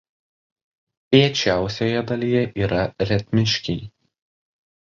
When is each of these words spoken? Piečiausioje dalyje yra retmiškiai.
Piečiausioje 1.09 2.01
dalyje 2.13 2.43
yra 2.63 2.81
retmiškiai. 3.13 3.89